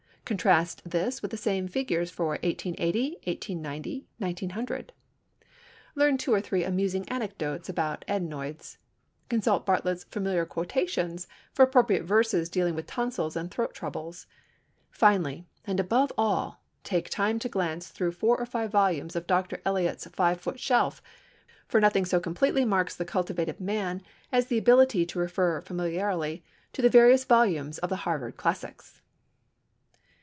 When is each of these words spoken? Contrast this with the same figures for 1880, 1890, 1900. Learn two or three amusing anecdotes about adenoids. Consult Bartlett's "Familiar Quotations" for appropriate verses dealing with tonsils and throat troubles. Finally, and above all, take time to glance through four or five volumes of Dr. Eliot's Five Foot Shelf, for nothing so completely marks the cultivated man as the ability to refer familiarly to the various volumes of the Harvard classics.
Contrast 0.23 0.81
this 0.89 1.21
with 1.21 1.29
the 1.29 1.35
same 1.35 1.67
figures 1.67 2.09
for 2.09 2.27
1880, 2.41 3.19
1890, 3.25 4.07
1900. 4.17 4.93
Learn 5.93 6.17
two 6.17 6.33
or 6.33 6.39
three 6.39 6.63
amusing 6.63 7.03
anecdotes 7.09 7.67
about 7.67 8.05
adenoids. 8.07 8.77
Consult 9.27 9.65
Bartlett's 9.65 10.05
"Familiar 10.05 10.45
Quotations" 10.45 11.27
for 11.51 11.63
appropriate 11.63 12.03
verses 12.03 12.47
dealing 12.49 12.75
with 12.75 12.85
tonsils 12.87 13.35
and 13.35 13.51
throat 13.51 13.73
troubles. 13.73 14.25
Finally, 14.89 15.43
and 15.65 15.81
above 15.81 16.13
all, 16.17 16.63
take 16.85 17.09
time 17.09 17.37
to 17.39 17.49
glance 17.49 17.89
through 17.89 18.13
four 18.13 18.37
or 18.39 18.45
five 18.45 18.71
volumes 18.71 19.17
of 19.17 19.27
Dr. 19.27 19.61
Eliot's 19.65 20.07
Five 20.07 20.39
Foot 20.39 20.61
Shelf, 20.61 21.01
for 21.67 21.81
nothing 21.81 22.05
so 22.05 22.21
completely 22.21 22.63
marks 22.63 22.95
the 22.95 23.03
cultivated 23.03 23.59
man 23.59 24.01
as 24.31 24.45
the 24.47 24.57
ability 24.59 25.05
to 25.07 25.19
refer 25.19 25.59
familiarly 25.59 26.41
to 26.71 26.81
the 26.81 26.87
various 26.89 27.25
volumes 27.25 27.79
of 27.79 27.89
the 27.89 27.97
Harvard 28.07 28.37
classics. 28.37 29.01